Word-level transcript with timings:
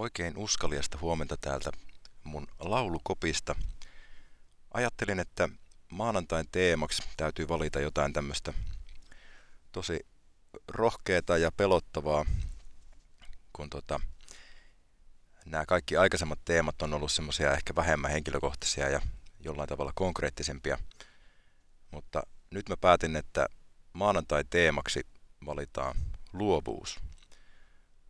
Oikein 0.00 0.36
uskaliasta 0.36 0.98
huomenta 1.00 1.36
täältä 1.36 1.70
mun 2.24 2.46
laulukopista. 2.58 3.54
Ajattelin, 4.74 5.20
että 5.20 5.48
maanantain 5.88 6.46
teemaksi 6.52 7.02
täytyy 7.16 7.48
valita 7.48 7.80
jotain 7.80 8.12
tämmöistä 8.12 8.52
tosi 9.72 10.06
rohkeata 10.68 11.38
ja 11.38 11.52
pelottavaa, 11.52 12.24
kun 13.52 13.70
tota, 13.70 14.00
nämä 15.44 15.66
kaikki 15.66 15.96
aikaisemmat 15.96 16.38
teemat 16.44 16.82
on 16.82 16.94
ollut 16.94 17.12
semmoisia 17.12 17.52
ehkä 17.52 17.74
vähemmän 17.74 18.10
henkilökohtaisia 18.10 18.88
ja 18.88 19.00
jollain 19.40 19.68
tavalla 19.68 19.92
konkreettisempia. 19.94 20.78
Mutta 21.90 22.22
nyt 22.50 22.68
mä 22.68 22.76
päätin, 22.76 23.16
että 23.16 23.46
maanantai 23.92 24.44
teemaksi 24.50 25.06
valitaan 25.46 25.96
luovuus. 26.32 27.00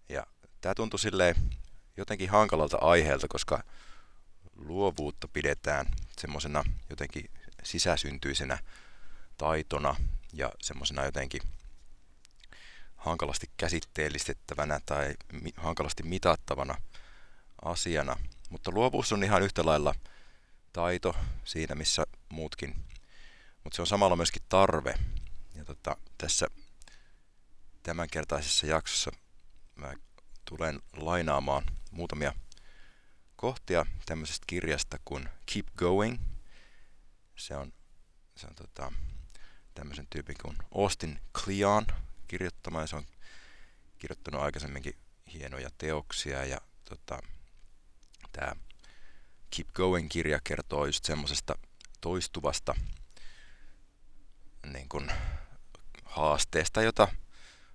Ja 0.09 0.27
tämä 0.61 0.75
tuntui 0.75 0.99
silleen 0.99 1.60
jotenkin 2.01 2.31
hankalalta 2.31 2.79
aiheelta, 2.81 3.29
koska 3.29 3.63
luovuutta 4.57 5.29
pidetään 5.29 5.87
semmoisena 6.19 6.65
jotenkin 6.91 7.31
sisäsyntyisenä 7.63 8.59
taitona 9.37 9.97
ja 10.33 10.53
semmoisena 10.61 11.05
jotenkin 11.05 11.43
hankalasti 12.97 13.51
käsitteellistettävänä 13.57 14.81
tai 14.87 15.15
hankalasti 15.57 16.03
mitattavana 16.03 16.75
asiana. 17.65 18.17
Mutta 18.51 18.71
luovuus 18.71 19.13
on 19.13 19.25
ihan 19.25 19.43
yhtä 19.43 19.67
lailla 19.67 19.95
taito 20.73 21.17
siinä, 21.45 21.75
missä 21.75 22.07
muutkin. 22.29 22.75
Mutta 23.65 23.77
se 23.77 23.83
on 23.83 23.87
samalla 23.87 24.17
myöskin 24.17 24.43
tarve. 24.49 24.95
Ja 25.55 25.65
tota, 25.65 25.97
tässä 26.19 26.47
tämänkertaisessa 27.83 28.67
jaksossa 28.67 29.11
mä 29.77 29.95
tulen 30.45 30.81
lainaamaan 30.97 31.65
muutamia 31.91 32.33
kohtia 33.37 33.87
tämmöisestä 34.07 34.45
kirjasta 34.47 34.99
kuin 35.05 35.29
Keep 35.53 35.67
Going. 35.77 36.19
Se 37.37 37.57
on, 37.57 37.73
se 38.37 38.47
on 38.47 38.55
tota, 38.55 38.93
tämmöisen 39.75 40.07
tyypin 40.11 40.37
kuin 40.43 40.57
Austin 40.75 41.21
Kleon 41.45 41.87
kirjoittama 42.29 42.81
ja 42.81 42.87
se 42.87 42.97
on 42.97 43.07
kirjoittanut 43.99 44.43
aikaisemminkin 44.43 44.95
hienoja 45.33 45.71
teoksia 45.79 46.45
ja 46.45 46.61
tota, 46.85 47.19
tämä 48.33 48.53
Keep 49.57 49.69
Going-kirja 49.75 50.41
kertoo 50.45 50.87
just 50.87 51.05
semmoisesta 51.05 51.55
toistuvasta 52.01 52.75
niin 54.73 54.89
kun, 54.89 55.11
haasteesta, 56.05 56.83
jota 56.83 57.09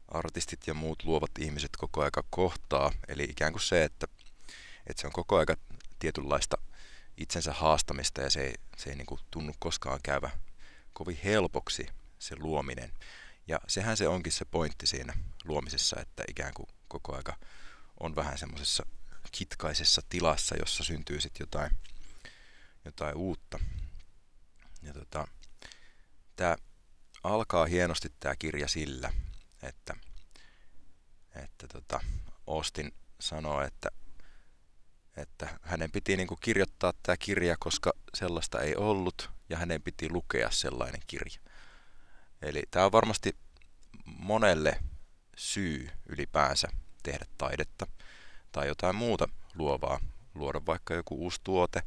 artistit 0.07 0.67
ja 0.67 0.73
muut 0.73 1.03
luovat 1.03 1.31
ihmiset 1.39 1.71
koko 1.77 2.03
aika 2.03 2.23
kohtaa. 2.29 2.91
Eli 3.07 3.23
ikään 3.23 3.53
kuin 3.53 3.61
se, 3.61 3.83
että, 3.83 4.07
että 4.87 5.01
se 5.01 5.07
on 5.07 5.13
koko 5.13 5.37
aika 5.37 5.55
tietynlaista 5.99 6.57
itsensä 7.17 7.53
haastamista 7.53 8.21
ja 8.21 8.29
se 8.29 8.41
ei, 8.41 8.53
se 8.77 8.89
ei 8.89 8.95
niin 8.95 9.05
kuin 9.05 9.21
tunnu 9.31 9.53
koskaan 9.59 9.99
käyvä 10.03 10.29
kovin 10.93 11.19
helpoksi 11.23 11.87
se 12.19 12.35
luominen. 12.39 12.91
Ja 13.47 13.59
sehän 13.67 13.97
se 13.97 14.07
onkin 14.07 14.31
se 14.31 14.45
pointti 14.45 14.87
siinä 14.87 15.13
luomisessa, 15.43 16.01
että 16.01 16.23
ikään 16.27 16.53
kuin 16.53 16.67
koko 16.87 17.15
aika 17.15 17.37
on 17.99 18.15
vähän 18.15 18.37
semmoisessa 18.37 18.85
kitkaisessa 19.31 20.01
tilassa, 20.09 20.55
jossa 20.59 20.83
syntyy 20.83 21.21
sitten 21.21 21.43
jotain, 21.43 21.71
jotain 22.85 23.15
uutta. 23.15 23.59
Ja 24.81 24.93
tota, 24.93 25.27
tämä 26.35 26.55
alkaa 27.23 27.65
hienosti 27.65 28.11
tämä 28.19 28.35
kirja 28.35 28.67
sillä, 28.67 29.13
että, 29.63 29.95
että 31.43 31.67
tota, 31.67 32.03
Austin 32.47 32.93
sanoo, 33.19 33.61
että, 33.61 33.89
että 35.17 35.59
hänen 35.61 35.91
piti 35.91 36.17
niin 36.17 36.27
kuin 36.27 36.39
kirjoittaa 36.41 36.93
tämä 37.03 37.17
kirja, 37.17 37.55
koska 37.59 37.93
sellaista 38.13 38.61
ei 38.61 38.75
ollut, 38.75 39.29
ja 39.49 39.57
hänen 39.57 39.81
piti 39.81 40.09
lukea 40.09 40.51
sellainen 40.51 41.01
kirja. 41.07 41.39
Eli 42.41 42.63
tämä 42.71 42.85
on 42.85 42.91
varmasti 42.91 43.35
monelle 44.05 44.79
syy 45.37 45.89
ylipäänsä 46.09 46.67
tehdä 47.03 47.25
taidetta 47.37 47.87
tai 48.51 48.67
jotain 48.67 48.95
muuta 48.95 49.27
luovaa, 49.55 49.99
luoda 50.35 50.61
vaikka 50.65 50.93
joku 50.93 51.15
uusi 51.15 51.41
tuote 51.43 51.83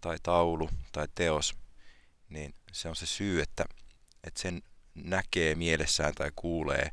tai 0.00 0.16
taulu 0.22 0.70
tai 0.92 1.08
teos, 1.14 1.54
niin 2.28 2.54
se 2.72 2.88
on 2.88 2.96
se 2.96 3.06
syy, 3.06 3.42
että, 3.42 3.64
että 4.24 4.42
sen 4.42 4.62
näkee 4.94 5.54
mielessään 5.54 6.14
tai 6.14 6.30
kuulee 6.36 6.90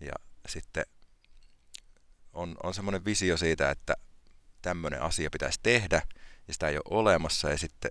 ja 0.00 0.12
sitten 0.48 0.86
on, 2.32 2.56
on 2.62 2.74
semmoinen 2.74 3.04
visio 3.04 3.36
siitä, 3.36 3.70
että 3.70 3.96
tämmöinen 4.62 5.02
asia 5.02 5.30
pitäisi 5.30 5.60
tehdä 5.62 6.02
ja 6.48 6.52
sitä 6.54 6.68
ei 6.68 6.76
ole 6.76 6.98
olemassa 7.00 7.48
ja 7.50 7.58
sitten 7.58 7.90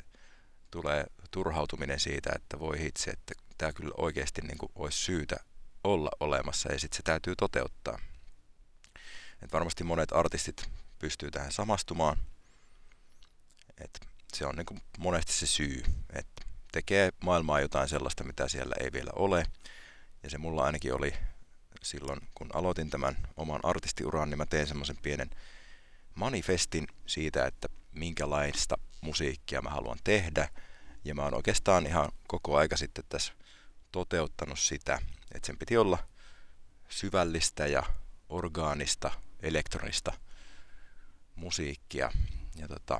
tulee 0.71 1.05
turhautuminen 1.31 1.99
siitä, 1.99 2.31
että 2.35 2.59
voi 2.59 2.79
hitse, 2.79 3.11
että 3.11 3.33
tämä 3.57 3.73
kyllä 3.73 3.93
oikeasti 3.97 4.41
niin 4.41 4.57
kuin 4.57 4.71
olisi 4.75 4.97
syytä 4.97 5.35
olla 5.83 6.09
olemassa 6.19 6.71
ja 6.71 6.79
sitten 6.79 6.97
se 6.97 7.03
täytyy 7.03 7.35
toteuttaa. 7.35 7.99
Et 9.41 9.53
varmasti 9.53 9.83
monet 9.83 10.11
artistit 10.11 10.69
pystyy 10.99 11.31
tähän 11.31 11.51
samastumaan. 11.51 12.17
Et 13.77 14.07
se 14.33 14.45
on 14.45 14.55
niin 14.55 14.65
kuin 14.65 14.81
monesti 14.97 15.33
se 15.33 15.47
syy, 15.47 15.83
että 16.13 16.41
tekee 16.71 17.09
maailmaa 17.23 17.59
jotain 17.59 17.89
sellaista, 17.89 18.23
mitä 18.23 18.47
siellä 18.47 18.75
ei 18.79 18.91
vielä 18.91 19.11
ole. 19.15 19.45
Ja 20.23 20.29
se 20.29 20.37
mulla 20.37 20.63
ainakin 20.63 20.93
oli 20.93 21.13
silloin, 21.83 22.19
kun 22.35 22.49
aloitin 22.53 22.89
tämän 22.89 23.17
oman 23.37 23.59
artistiuran, 23.63 24.29
niin 24.29 24.37
mä 24.37 24.45
tein 24.45 24.67
semmoisen 24.67 24.97
pienen 24.97 25.29
manifestin 26.15 26.87
siitä, 27.05 27.45
että 27.45 27.67
minkälaista 27.91 28.77
musiikkia 29.01 29.61
mä 29.61 29.69
haluan 29.69 29.99
tehdä. 30.03 30.49
Ja 31.05 31.15
mä 31.15 31.23
oon 31.23 31.33
oikeastaan 31.33 31.87
ihan 31.87 32.11
koko 32.27 32.57
aika 32.57 32.77
sitten 32.77 33.03
tässä 33.09 33.33
toteuttanut 33.91 34.59
sitä, 34.59 34.99
että 35.35 35.45
sen 35.45 35.57
piti 35.57 35.77
olla 35.77 35.97
syvällistä 36.89 37.67
ja 37.67 37.83
orgaanista, 38.29 39.11
elektronista 39.39 40.13
musiikkia. 41.35 42.11
Ja 42.55 42.67
tota, 42.67 42.99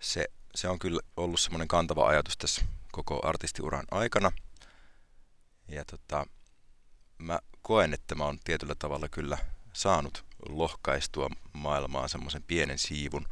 se, 0.00 0.24
se 0.54 0.68
on 0.68 0.78
kyllä 0.78 1.00
ollut 1.16 1.40
semmoinen 1.40 1.68
kantava 1.68 2.08
ajatus 2.08 2.36
tässä 2.36 2.64
koko 2.92 3.26
artistiuran 3.26 3.84
aikana. 3.90 4.32
Ja 5.68 5.84
tota, 5.84 6.26
mä 7.18 7.38
koen, 7.62 7.94
että 7.94 8.14
mä 8.14 8.24
oon 8.24 8.38
tietyllä 8.44 8.74
tavalla 8.74 9.08
kyllä 9.08 9.38
saanut 9.72 10.27
lohkaistua 10.48 11.28
maailmaa 11.52 12.08
semmoisen 12.08 12.42
pienen 12.42 12.78
siivun 12.78 13.28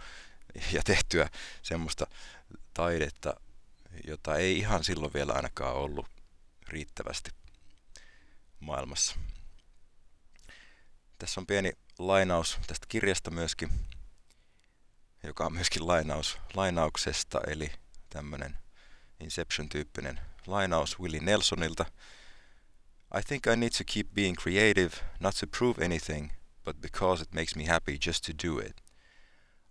ja 0.72 0.82
tehtyä 0.82 1.30
semmoista 1.62 2.06
taidetta, 2.74 3.34
jota 4.06 4.36
ei 4.36 4.58
ihan 4.58 4.84
silloin 4.84 5.12
vielä 5.14 5.32
ainakaan 5.32 5.74
ollut 5.74 6.06
riittävästi 6.68 7.30
maailmassa. 8.60 9.16
Tässä 11.18 11.40
on 11.40 11.46
pieni 11.46 11.72
lainaus 11.98 12.58
tästä 12.66 12.86
kirjasta 12.88 13.30
myöskin, 13.30 13.70
joka 15.22 15.46
on 15.46 15.52
myöskin 15.52 15.86
lainaus 15.86 16.38
lainauksesta, 16.54 17.40
eli 17.46 17.72
tämmöinen 18.10 18.58
Inception-tyyppinen 19.20 20.20
lainaus 20.46 21.00
Willie 21.00 21.20
Nelsonilta. 21.20 21.86
I 23.18 23.22
think 23.26 23.46
I 23.46 23.56
need 23.56 23.70
to 23.70 23.84
keep 23.92 24.06
being 24.14 24.36
creative, 24.36 24.90
not 25.20 25.34
to 25.40 25.46
prove 25.58 25.84
anything, 25.84 26.30
but 26.66 26.80
because 26.80 27.22
it 27.22 27.32
makes 27.32 27.56
me 27.56 27.64
happy 27.64 27.96
just 28.06 28.24
to 28.24 28.32
do 28.48 28.58
it. 28.58 28.82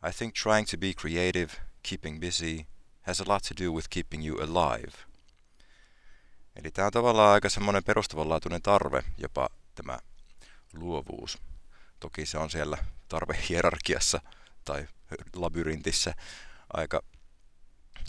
I 0.02 0.12
think 0.12 0.34
trying 0.34 0.66
to 0.68 0.78
be 0.78 0.94
creative, 0.94 1.50
keeping 1.84 2.20
busy, 2.20 2.66
has 3.02 3.20
a 3.20 3.26
lot 3.28 3.44
to 3.44 3.64
do 3.64 3.72
with 3.72 3.90
keeping 3.90 4.26
you 4.26 4.38
alive. 4.42 4.94
Eli 6.56 6.72
tämä 6.72 6.86
on 6.86 6.92
tavallaan 6.92 7.34
aika 7.34 7.50
semmoinen 7.50 7.84
perustavanlaatuinen 7.84 8.62
tarve, 8.62 9.04
jopa 9.18 9.50
tämä 9.76 10.00
luovuus. 10.74 11.38
Toki 12.00 12.26
se 12.26 12.38
on 12.38 12.50
siellä 12.50 12.78
tarvehierarkiassa 13.08 14.22
tai 14.66 14.88
labyrintissä 15.36 16.14
aika, 16.74 17.02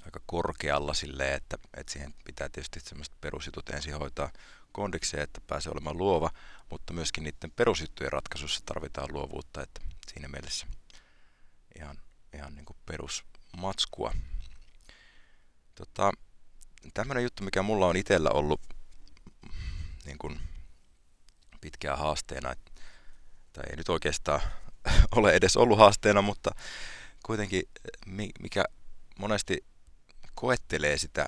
aika 0.05 0.21
korkealla 0.27 0.95
silleen, 0.95 1.35
että, 1.35 1.59
että 1.77 1.93
siihen 1.93 2.15
pitää 2.25 2.49
tietysti 2.49 2.81
semmoiset 2.81 3.21
perusjutut 3.21 3.71
ensin 3.71 3.99
hoitaa 3.99 4.31
kondikseen, 4.77 5.23
että 5.23 5.41
pääsee 5.47 5.73
olemaan 5.73 5.99
luova, 5.99 6.31
mutta 6.71 6.93
myöskin 6.93 7.25
niiden 7.25 7.51
perusjuttujen 7.57 8.13
ratkaisussa 8.13 8.61
tarvitaan 8.67 9.13
luovuutta, 9.13 9.63
että 9.63 9.81
siinä 10.13 10.29
mielessä 10.29 10.67
ihan, 11.79 11.97
ihan 12.35 12.55
niin 12.55 12.65
kuin 12.65 12.77
perusmatskua. 12.87 14.15
Tota, 15.75 16.13
tämmöinen 16.95 17.23
juttu, 17.23 17.45
mikä 17.45 17.63
mulla 17.63 17.87
on 17.87 17.97
itsellä 17.97 18.31
ollut 18.31 18.61
niin 20.05 20.19
kuin 20.19 20.41
pitkään 21.61 21.99
haasteena, 21.99 22.55
tai 23.53 23.65
ei 23.71 23.77
nyt 23.77 23.89
oikeastaan 23.89 24.41
ole 25.17 25.33
edes 25.33 25.57
ollut 25.57 25.79
haasteena, 25.79 26.23
mutta 26.23 26.51
kuitenkin 27.23 27.63
mikä 28.41 28.65
monesti 29.19 29.65
koettelee 30.35 30.99
sitä 30.99 31.27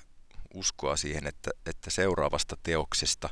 uskoa 0.53 0.97
siihen, 0.97 1.27
että, 1.27 1.51
että 1.65 1.89
seuraavasta 1.89 2.57
teoksesta 2.63 3.29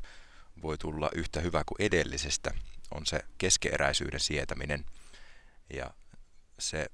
voi 0.62 0.78
tulla 0.78 1.10
yhtä 1.16 1.42
hyvä 1.42 1.64
kuin 1.64 1.82
edellisestä, 1.86 2.52
on 2.92 3.06
se 3.06 3.20
keskeeräisyyden 3.38 4.20
sietäminen. 4.20 4.86
Ja 5.74 5.94
se 6.60 6.86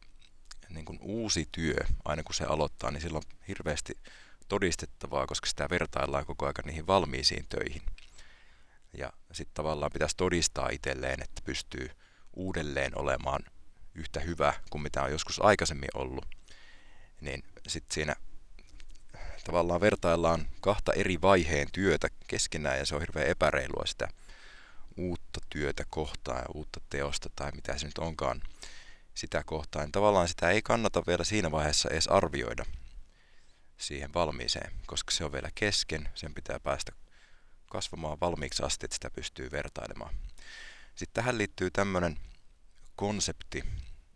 niin 0.69 0.85
kuin 0.85 0.99
uusi 1.01 1.49
työ, 1.51 1.77
aina 2.05 2.23
kun 2.23 2.35
se 2.35 2.43
aloittaa, 2.43 2.91
niin 2.91 3.01
silloin 3.01 3.23
on 3.33 3.37
hirveästi 3.47 3.97
todistettavaa, 4.47 5.27
koska 5.27 5.47
sitä 5.47 5.69
vertaillaan 5.69 6.25
koko 6.25 6.45
ajan 6.45 6.53
niihin 6.65 6.87
valmiisiin 6.87 7.45
töihin. 7.49 7.81
Ja 8.97 9.13
sitten 9.31 9.53
tavallaan 9.53 9.91
pitäisi 9.91 10.17
todistaa 10.17 10.69
itselleen, 10.69 11.21
että 11.21 11.41
pystyy 11.45 11.89
uudelleen 12.33 12.97
olemaan 12.97 13.43
yhtä 13.95 14.19
hyvä 14.19 14.53
kuin 14.69 14.81
mitä 14.81 15.03
on 15.03 15.11
joskus 15.11 15.41
aikaisemmin 15.41 15.89
ollut. 15.93 16.25
Niin 17.21 17.43
sitten 17.67 17.93
siinä 17.93 18.15
tavallaan 19.43 19.81
vertaillaan 19.81 20.47
kahta 20.61 20.93
eri 20.93 21.21
vaiheen 21.21 21.67
työtä 21.71 22.07
keskenään 22.27 22.77
ja 22.77 22.85
se 22.85 22.95
on 22.95 23.01
hirveän 23.01 23.27
epäreilua 23.27 23.85
sitä 23.85 24.07
uutta 24.97 25.39
työtä 25.49 25.85
kohtaan 25.89 26.39
ja 26.39 26.45
uutta 26.53 26.79
teosta 26.89 27.29
tai 27.35 27.51
mitä 27.51 27.77
se 27.77 27.85
nyt 27.85 27.97
onkaan 27.97 28.41
sitä 29.13 29.43
kohtaan. 29.45 29.91
Tavallaan 29.91 30.27
sitä 30.27 30.49
ei 30.49 30.61
kannata 30.61 31.03
vielä 31.07 31.23
siinä 31.23 31.51
vaiheessa 31.51 31.89
edes 31.89 32.07
arvioida 32.07 32.65
siihen 33.77 34.13
valmiiseen, 34.13 34.71
koska 34.85 35.11
se 35.11 35.25
on 35.25 35.31
vielä 35.31 35.49
kesken, 35.55 36.09
sen 36.15 36.33
pitää 36.33 36.59
päästä 36.59 36.91
kasvamaan 37.69 38.19
valmiiksi 38.21 38.63
asti, 38.63 38.85
että 38.85 38.95
sitä 38.95 39.09
pystyy 39.09 39.51
vertailemaan. 39.51 40.15
Sitten 40.95 41.13
tähän 41.13 41.37
liittyy 41.37 41.71
tämmöinen 41.71 42.19
konsepti, 42.95 43.63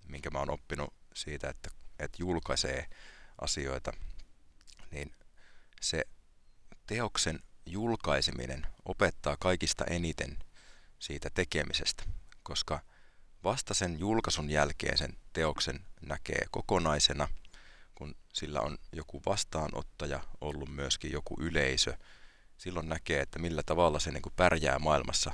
minkä 0.08 0.30
mä 0.30 0.40
oon 0.40 0.50
oppinut 0.50 0.94
siitä, 1.14 1.50
että, 1.50 1.70
että 2.00 2.18
julkaisee 2.20 2.86
asioita, 3.42 3.94
niin 4.92 5.12
se 5.82 6.04
teoksen 6.88 7.40
julkaiseminen 7.66 8.68
opettaa 8.86 9.38
kaikista 9.40 9.86
eniten 9.86 10.38
siitä 11.00 11.30
tekemisestä, 11.30 12.04
koska 12.44 12.80
vasta 13.44 13.74
sen 13.74 14.00
julkaisun 14.00 14.50
jälkeen 14.50 14.98
sen 14.98 15.18
teoksen 15.34 15.86
näkee 16.02 16.46
kokonaisena, 16.52 17.28
kun 17.96 18.16
sillä 18.34 18.62
on 18.62 18.78
joku 18.92 19.22
vastaanottaja 19.26 20.24
ollut 20.42 20.70
myöskin 20.70 21.12
joku 21.12 21.36
yleisö, 21.40 21.98
silloin 22.58 22.90
näkee, 22.90 23.22
että 23.22 23.40
millä 23.40 23.64
tavalla 23.66 24.00
se 24.00 24.12
niin 24.12 24.24
pärjää 24.36 24.80
maailmassa 24.80 25.32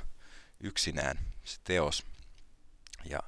yksinään 0.60 1.18
se 1.44 1.58
teos 1.64 2.06
ja 3.04 3.20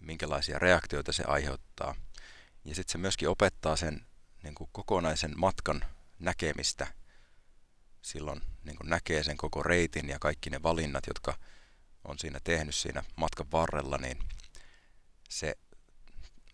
minkälaisia 0.00 0.58
reaktioita 0.58 1.12
se 1.12 1.24
aiheuttaa. 1.26 1.94
Ja 2.64 2.74
sitten 2.74 2.92
se 2.92 2.98
myöskin 2.98 3.28
opettaa 3.28 3.76
sen 3.76 4.06
niin 4.42 4.54
kuin 4.54 4.70
kokonaisen 4.72 5.32
matkan 5.36 5.84
näkemistä. 6.18 6.86
Silloin 8.02 8.40
niin 8.64 8.76
kuin 8.76 8.90
näkee 8.90 9.22
sen 9.22 9.36
koko 9.36 9.62
reitin 9.62 10.08
ja 10.08 10.18
kaikki 10.18 10.50
ne 10.50 10.62
valinnat, 10.62 11.06
jotka 11.06 11.38
on 12.04 12.18
siinä 12.18 12.40
tehnyt 12.44 12.74
siinä 12.74 13.02
matkan 13.16 13.50
varrella, 13.52 13.98
niin 13.98 14.18
se, 15.28 15.54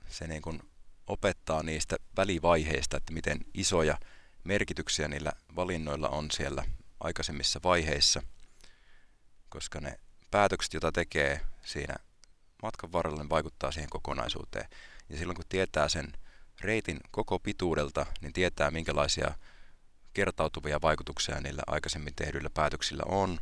se 0.08 0.26
niin 0.26 0.42
kuin 0.42 0.60
opettaa 1.06 1.62
niistä 1.62 1.96
välivaiheista, 2.16 2.96
että 2.96 3.12
miten 3.12 3.40
isoja 3.54 3.98
merkityksiä 4.44 5.08
niillä 5.08 5.32
valinnoilla 5.56 6.08
on 6.08 6.30
siellä 6.30 6.64
aikaisemmissa 7.00 7.60
vaiheissa, 7.64 8.22
koska 9.48 9.80
ne 9.80 10.00
päätökset, 10.30 10.74
joita 10.74 10.92
tekee 10.92 11.40
siinä 11.64 11.94
matkan 12.62 12.92
varrella, 12.92 13.22
ne 13.22 13.28
vaikuttaa 13.28 13.72
siihen 13.72 13.90
kokonaisuuteen. 13.90 14.68
Ja 15.08 15.18
silloin 15.18 15.36
kun 15.36 15.44
tietää 15.48 15.88
sen 15.88 16.12
reitin 16.60 17.00
koko 17.10 17.38
pituudelta, 17.38 18.06
niin 18.20 18.32
tietää 18.32 18.70
minkälaisia 18.70 19.34
kertautuvia 20.12 20.82
vaikutuksia 20.82 21.40
niillä 21.40 21.62
aikaisemmin 21.66 22.14
tehdyillä 22.14 22.50
päätöksillä 22.50 23.02
on, 23.06 23.40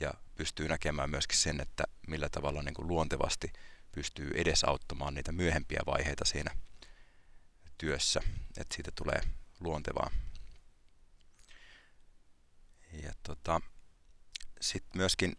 ja 0.00 0.14
pystyy 0.34 0.68
näkemään 0.68 1.10
myöskin 1.10 1.38
sen, 1.38 1.60
että 1.60 1.84
millä 2.06 2.28
tavalla 2.28 2.62
niin 2.62 2.74
kuin 2.74 2.88
luontevasti 2.88 3.52
pystyy 3.92 4.30
edesauttamaan 4.34 5.14
niitä 5.14 5.32
myöhempiä 5.32 5.80
vaiheita 5.86 6.24
siinä 6.24 6.50
työssä, 7.78 8.20
että 8.56 8.74
siitä 8.74 8.90
tulee 8.94 9.20
luontevaa. 9.60 10.10
Ja 13.02 13.12
tota, 13.22 13.60
sitten 14.60 14.96
myöskin 14.96 15.36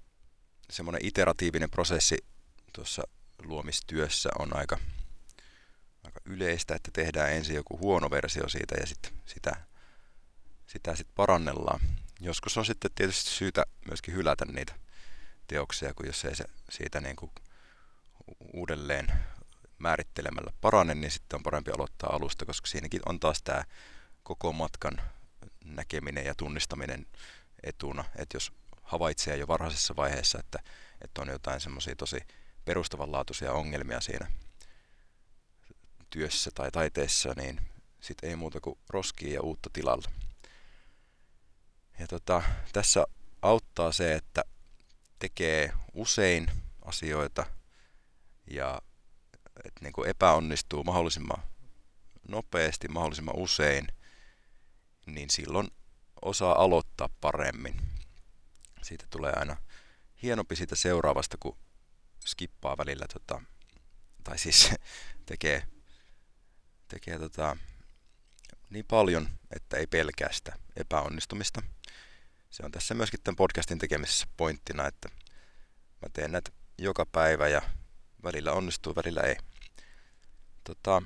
semmoinen 0.69 1.05
iteratiivinen 1.05 1.69
prosessi 1.69 2.17
tuossa 2.73 3.03
luomistyössä 3.43 4.29
on 4.39 4.57
aika, 4.57 4.77
aika 6.03 6.19
yleistä, 6.25 6.75
että 6.75 6.91
tehdään 6.93 7.31
ensin 7.31 7.55
joku 7.55 7.77
huono 7.77 8.09
versio 8.09 8.49
siitä 8.49 8.75
ja 8.79 8.85
sitten 8.85 9.11
sitä, 9.25 9.55
sitä 10.67 10.95
sit 10.95 11.07
parannellaan. 11.15 11.79
Joskus 12.19 12.57
on 12.57 12.65
sitten 12.65 12.91
tietysti 12.95 13.29
syytä 13.29 13.65
myöskin 13.87 14.15
hylätä 14.15 14.45
niitä 14.45 14.73
teoksia, 15.47 15.93
kun 15.93 16.05
jos 16.05 16.25
ei 16.25 16.35
se 16.35 16.45
siitä 16.69 17.01
niin 17.01 17.15
kuin 17.15 17.31
uudelleen 18.53 19.07
määrittelemällä 19.77 20.53
parane, 20.61 20.95
niin 20.95 21.11
sitten 21.11 21.37
on 21.37 21.43
parempi 21.43 21.71
aloittaa 21.71 22.15
alusta, 22.15 22.45
koska 22.45 22.67
siinäkin 22.67 23.01
on 23.05 23.19
taas 23.19 23.41
tämä 23.41 23.63
koko 24.23 24.53
matkan 24.53 25.01
näkeminen 25.65 26.25
ja 26.25 26.35
tunnistaminen 26.35 27.05
etuna. 27.63 28.03
Että 28.15 28.35
jos 28.35 28.53
havaitsee 28.81 29.37
jo 29.37 29.47
varhaisessa 29.47 29.95
vaiheessa, 29.95 30.39
että, 30.39 30.59
että 31.01 31.21
on 31.21 31.27
jotain 31.27 31.59
semmoisia 31.59 31.95
tosi 31.95 32.17
perustavanlaatuisia 32.65 33.53
ongelmia 33.53 34.01
siinä 34.01 34.31
työssä 36.13 36.51
tai 36.55 36.71
taiteessa, 36.71 37.33
niin 37.37 37.61
sitten 38.01 38.29
ei 38.29 38.35
muuta 38.35 38.61
kuin 38.61 38.79
roskii 38.89 39.33
ja 39.33 39.41
uutta 39.41 39.69
tilalla. 39.73 40.11
Ja 41.99 42.07
tota, 42.07 42.41
tässä 42.73 43.05
auttaa 43.41 43.91
se, 43.91 44.13
että 44.13 44.43
tekee 45.19 45.73
usein 45.93 46.51
asioita 46.81 47.45
ja 48.47 48.81
että 49.65 49.81
niin 49.81 49.93
kuin 49.93 50.09
epäonnistuu 50.09 50.83
mahdollisimman 50.83 51.43
nopeasti, 52.27 52.87
mahdollisimman 52.87 53.35
usein, 53.35 53.87
niin 55.05 55.29
silloin 55.29 55.67
osaa 56.21 56.61
aloittaa 56.63 57.09
paremmin. 57.21 57.81
Siitä 58.81 59.05
tulee 59.09 59.33
aina 59.35 59.57
hienompi 60.23 60.55
siitä 60.55 60.75
seuraavasta, 60.75 61.37
kun 61.39 61.57
skippaa 62.25 62.77
välillä, 62.77 63.05
tota, 63.13 63.41
tai 64.23 64.37
siis 64.37 64.71
tekee, 65.25 65.63
tekee 66.87 67.19
tota, 67.19 67.57
niin 68.69 68.85
paljon, 68.85 69.29
että 69.55 69.77
ei 69.77 69.87
pelkää 69.87 70.31
sitä 70.31 70.55
epäonnistumista. 70.75 71.61
Se 72.49 72.65
on 72.65 72.71
tässä 72.71 72.93
myöskin 72.93 73.19
tämän 73.23 73.35
podcastin 73.35 73.79
tekemisessä 73.79 74.27
pointtina, 74.37 74.87
että 74.87 75.09
mä 76.01 76.09
teen 76.13 76.31
näitä 76.31 76.51
joka 76.77 77.05
päivä 77.05 77.47
ja 77.47 77.61
välillä 78.23 78.51
onnistuu, 78.51 78.95
välillä 78.95 79.21
ei. 79.21 79.35
Tota, 80.63 81.01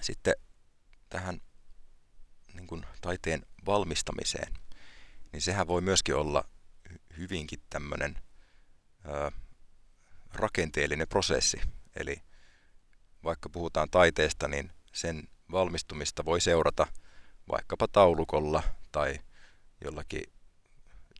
sitten 0.00 0.34
tähän 1.08 1.40
niin 2.54 2.66
kuin 2.66 2.86
taiteen 3.00 3.46
valmistamiseen, 3.66 4.54
niin 5.32 5.42
sehän 5.42 5.66
voi 5.66 5.80
myöskin 5.80 6.14
olla 6.14 6.48
hyvinkin 7.18 7.62
tämmöinen 7.70 8.18
rakenteellinen 10.32 11.08
prosessi. 11.08 11.60
Eli 11.96 12.22
vaikka 13.24 13.48
puhutaan 13.48 13.90
taiteesta, 13.90 14.48
niin 14.48 14.72
sen 14.92 15.28
valmistumista 15.50 16.24
voi 16.24 16.40
seurata 16.40 16.86
vaikkapa 17.50 17.88
taulukolla 17.88 18.62
tai 18.92 19.18
jollakin 19.84 20.22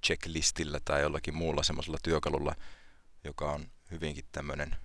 checklistillä 0.07 0.81
tai 0.85 1.03
jollakin 1.03 1.35
muulla 1.35 1.63
semmoisella 1.63 1.99
työkalulla, 2.03 2.55
joka 3.25 3.53
on 3.53 3.67
hyvinkin 3.91 4.25
tämmöinen 4.33 4.77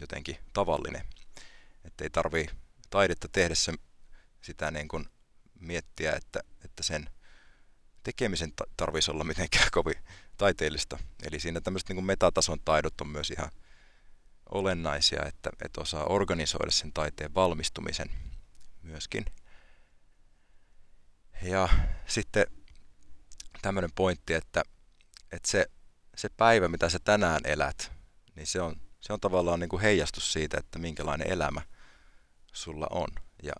jotenkin 0.00 0.36
tavallinen. 0.52 1.08
Että 1.84 2.04
ei 2.04 2.10
tarvii 2.10 2.48
taidetta 2.90 3.28
tehdessä 3.28 3.72
sitä 4.40 4.70
niin 4.70 4.88
kuin 4.88 5.08
miettiä, 5.60 6.12
että, 6.12 6.40
että 6.64 6.82
sen 6.82 7.10
tekemisen 8.02 8.52
tarvitsisi 8.76 9.10
olla 9.10 9.24
mitenkään 9.24 9.68
kovin 9.78 10.04
taiteellista. 10.36 10.98
Eli 11.22 11.40
siinä 11.40 11.60
tämmöiset 11.60 11.88
niin 11.88 11.96
kuin 11.96 12.04
metatason 12.04 12.58
taidot 12.64 13.00
on 13.00 13.08
myös 13.08 13.30
ihan 13.30 13.50
olennaisia, 14.52 15.22
että, 15.26 15.50
että 15.64 15.80
osaa 15.80 16.04
organisoida 16.04 16.70
sen 16.70 16.92
taiteen 16.92 17.34
valmistumisen 17.34 18.10
myöskin. 18.82 19.24
Ja 21.42 21.68
sitten 22.06 22.46
tämmöinen 23.62 23.90
pointti, 23.94 24.34
että, 24.34 24.62
että 25.32 25.50
se, 25.50 25.66
se 26.16 26.28
päivä, 26.28 26.68
mitä 26.68 26.88
sä 26.88 26.98
tänään 27.04 27.40
elät, 27.44 27.92
niin 28.36 28.46
se 28.46 28.60
on, 28.60 28.76
se 29.00 29.12
on 29.12 29.20
tavallaan 29.20 29.60
niin 29.60 29.68
kuin 29.68 29.82
heijastus 29.82 30.32
siitä, 30.32 30.58
että 30.58 30.78
minkälainen 30.78 31.32
elämä 31.32 31.62
sulla 32.52 32.86
on. 32.90 33.08
Ja 33.42 33.52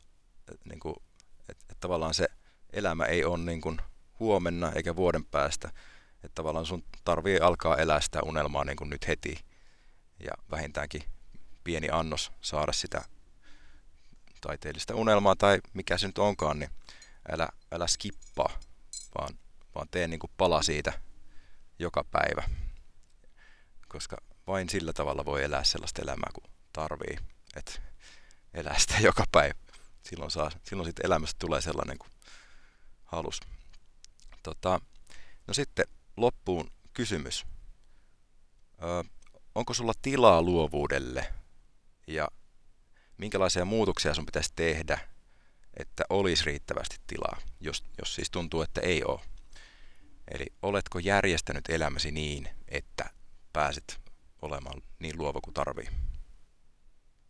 niin 0.64 0.80
kuin, 0.80 0.94
että, 1.40 1.64
että 1.70 1.76
tavallaan 1.80 2.14
se 2.14 2.28
elämä 2.72 3.04
ei 3.04 3.24
ole 3.24 3.38
niin 3.38 3.60
kuin 3.60 3.78
huomenna 4.20 4.72
eikä 4.72 4.96
vuoden 4.96 5.24
päästä. 5.24 5.68
Että 6.14 6.34
tavallaan 6.34 6.66
sun 6.66 6.84
tarvii 7.04 7.38
alkaa 7.38 7.76
elää 7.76 8.00
sitä 8.00 8.22
unelmaa 8.22 8.64
niin 8.64 8.76
kuin 8.76 8.90
nyt 8.90 9.08
heti. 9.08 9.51
Ja 10.22 10.32
vähintäänkin 10.50 11.02
pieni 11.64 11.88
annos 11.92 12.32
saada 12.40 12.72
sitä 12.72 13.04
taiteellista 14.40 14.94
unelmaa 14.94 15.36
tai 15.36 15.60
mikä 15.74 15.98
se 15.98 16.06
nyt 16.06 16.18
onkaan, 16.18 16.58
niin 16.58 16.70
älä, 17.32 17.48
älä 17.72 17.86
skippaa, 17.86 18.58
vaan, 19.18 19.38
vaan 19.74 19.88
tee 19.90 20.08
niin 20.08 20.20
kuin 20.20 20.30
pala 20.36 20.62
siitä 20.62 21.00
joka 21.78 22.04
päivä. 22.04 22.42
Koska 23.88 24.16
vain 24.46 24.68
sillä 24.68 24.92
tavalla 24.92 25.24
voi 25.24 25.44
elää 25.44 25.64
sellaista 25.64 26.02
elämää 26.02 26.30
kuin 26.34 26.52
tarvii. 26.72 27.18
Että 27.56 27.72
elää 28.54 28.78
sitä 28.78 28.94
joka 29.08 29.24
päivä. 29.32 29.54
Silloin, 30.02 30.30
saa, 30.30 30.50
silloin 30.62 30.86
sitten 30.86 31.06
elämästä 31.06 31.38
tulee 31.38 31.60
sellainen 31.60 31.98
kuin 31.98 32.10
halus. 33.04 33.40
Tota, 34.42 34.80
no 35.46 35.54
sitten 35.54 35.86
loppuun 36.16 36.70
kysymys. 36.92 37.46
Ö, 38.82 39.04
onko 39.54 39.74
sulla 39.74 39.92
tilaa 40.02 40.42
luovuudelle 40.42 41.32
ja 42.06 42.28
minkälaisia 43.18 43.64
muutoksia 43.64 44.14
sun 44.14 44.26
pitäisi 44.26 44.52
tehdä, 44.56 44.98
että 45.76 46.04
olisi 46.10 46.44
riittävästi 46.44 46.96
tilaa, 47.06 47.36
jos, 47.60 47.84
jos 47.98 48.14
siis 48.14 48.30
tuntuu, 48.30 48.62
että 48.62 48.80
ei 48.80 49.04
ole. 49.04 49.20
Eli 50.30 50.46
oletko 50.62 50.98
järjestänyt 50.98 51.64
elämäsi 51.68 52.10
niin, 52.10 52.48
että 52.68 53.10
pääset 53.52 54.00
olemaan 54.42 54.82
niin 54.98 55.18
luova 55.18 55.40
kuin 55.40 55.54
tarvii? 55.54 56.11